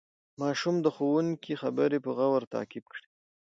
[0.41, 3.05] ماشوم د ښوونکي خبرې په غور تعقیب کړې